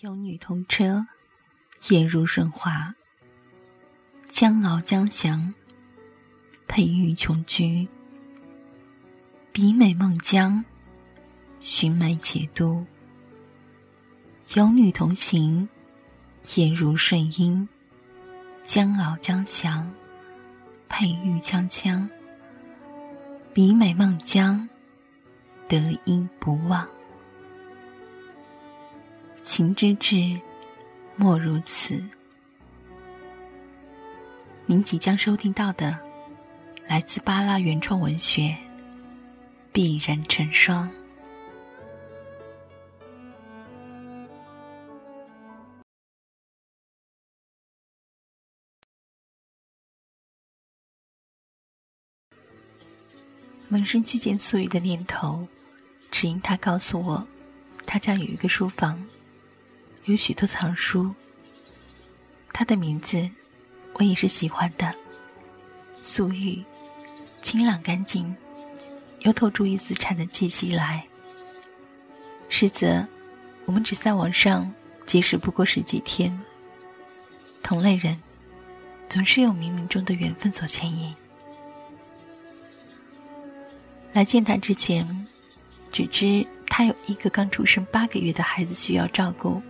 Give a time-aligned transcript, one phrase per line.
[0.00, 1.06] 有女同车，
[1.88, 2.94] 颜如润滑。
[4.28, 5.54] 江翱将翔，
[6.68, 7.88] 佩玉琼居。
[9.52, 10.62] 比美孟姜，
[11.60, 12.84] 寻梅且都。
[14.54, 15.66] 有女同行，
[16.56, 17.66] 颜如顺英。
[18.62, 19.90] 江翱将翔，
[20.90, 22.06] 佩玉锵锵。
[23.54, 24.68] 比美孟姜，
[25.66, 26.86] 得音不忘。
[29.56, 30.38] 情之至，
[31.14, 31.98] 莫如此。
[34.66, 35.98] 您即将收听到的，
[36.86, 38.42] 来自巴拉原创文学
[39.72, 40.86] 《必然成双》。
[53.68, 55.48] 萌生去见素玉的念头，
[56.10, 57.26] 只因他告诉我，
[57.86, 59.02] 他家有一个书房。
[60.06, 61.12] 有许多藏书，
[62.52, 63.28] 他的名字
[63.94, 64.94] 我也是喜欢的。
[66.00, 66.62] 素玉，
[67.42, 68.34] 清朗干净，
[69.22, 71.04] 又透出一丝禅的气息来。
[72.48, 73.04] 实则，
[73.64, 74.72] 我们只在网上
[75.06, 76.40] 结识不过十几天。
[77.60, 78.16] 同类人，
[79.08, 81.12] 总是有冥冥中的缘分所牵引。
[84.12, 85.26] 来见他之前，
[85.90, 89.60] 只知他有一个刚出生八个月的孩子需要照顾。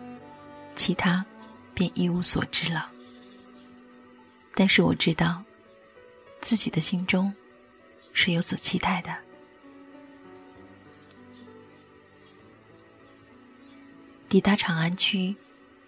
[0.86, 1.26] 其他，
[1.74, 2.88] 便一无所知了。
[4.54, 5.42] 但是我知道，
[6.40, 7.34] 自己的心中
[8.12, 9.12] 是有所期待的。
[14.28, 15.34] 抵达长安区，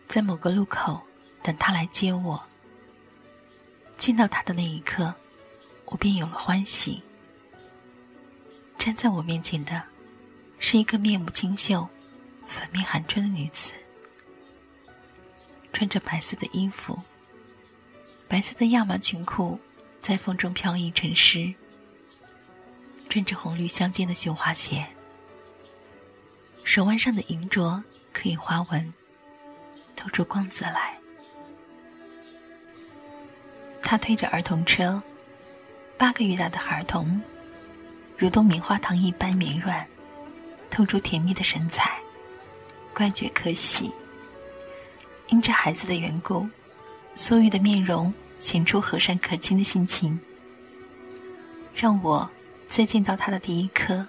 [0.09, 1.01] 在某个路口
[1.45, 2.43] 等他来接我。
[3.99, 5.15] 见到他的那一刻，
[5.85, 7.01] 我便有了欢喜。
[8.77, 9.81] 站在我面前的，
[10.59, 11.89] 是一个面目清秀、
[12.49, 13.73] 粉面含春的女子。
[15.73, 16.99] 穿着白色的衣服，
[18.27, 19.59] 白色的亚麻裙裤
[20.01, 21.53] 在风中飘逸成诗。
[23.09, 24.87] 穿着红绿相间的绣花鞋，
[26.63, 28.93] 手腕上的银镯可以花纹，
[29.97, 30.95] 透出光泽来。
[33.81, 35.03] 他推着儿童车，
[35.97, 37.19] 八个月大的孩童，
[38.19, 39.89] 如同棉花糖一般绵软，
[40.69, 41.99] 透出甜蜜的神采，
[42.93, 43.91] 怪绝可喜。
[45.29, 46.49] 因着孩子的缘故，
[47.15, 50.19] 苏玉的面容显出和善可亲的心情，
[51.75, 52.29] 让我
[52.67, 54.07] 在见到他的第一刻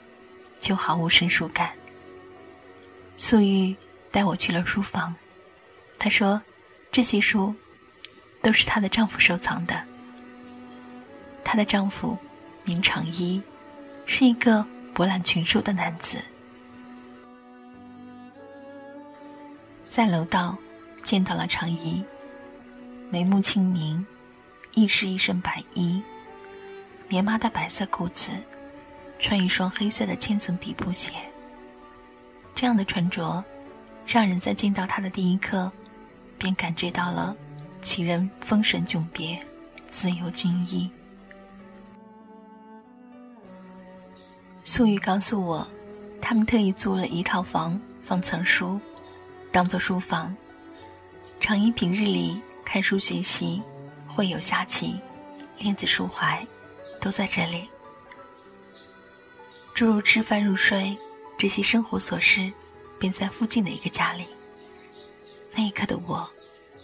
[0.60, 1.74] 就毫无生疏感。
[3.18, 3.76] 素玉
[4.12, 5.14] 带我去了书房，
[5.98, 6.42] 她说
[6.90, 7.54] ：“这些书
[8.42, 9.78] 都是她的丈夫收藏的。
[11.44, 12.18] 她的丈夫
[12.64, 13.42] 名长一，
[14.06, 16.24] 是一个博览群书的男子。”
[19.84, 20.58] 在楼道。
[21.10, 22.06] 见到了长衣，
[23.10, 24.06] 眉目清明，
[24.76, 26.00] 亦是一身白衣，
[27.08, 28.32] 棉麻的白色裤子，
[29.18, 31.12] 穿一双黑色的千层底布鞋。
[32.54, 33.44] 这样的穿着，
[34.06, 35.72] 让人在见到他的第一刻，
[36.38, 37.36] 便感觉到了
[37.82, 39.44] 其人风神迥别，
[39.88, 40.88] 自由俊逸。
[44.64, 45.68] 素玉告诉我，
[46.22, 48.80] 他们特意租了一套房放藏书，
[49.52, 50.38] 当做书房。
[51.40, 53.62] 常因平日里看书学习，
[54.08, 55.00] 会有下棋、
[55.58, 56.46] 练字抒怀，
[57.02, 57.68] 都在这里。
[59.74, 60.96] 诸如吃饭、入睡
[61.38, 62.52] 这些生活琐事，
[63.00, 64.28] 便在附近的一个家里。
[65.56, 66.30] 那一刻的我，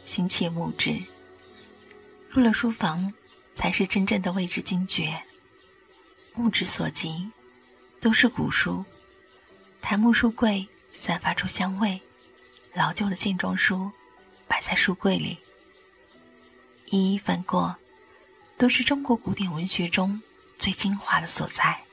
[0.05, 0.99] 心切目之。
[2.29, 3.11] 入了书房，
[3.53, 5.21] 才是真正的位置惊觉。
[6.33, 7.29] 目之所及，
[7.99, 8.83] 都是古书，
[9.81, 12.01] 檀木书柜散发出香味，
[12.73, 13.91] 老旧的线装书。
[14.47, 15.37] 摆在书柜里，
[16.87, 17.75] 一一翻过，
[18.57, 20.21] 都是中国古典文学中
[20.57, 21.84] 最精华的所在。